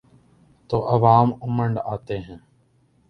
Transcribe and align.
تو 0.69 0.77
عوام 0.95 1.27
امنڈ 1.41 1.75
آتے 1.85 2.17
ہیں۔ 2.19 2.37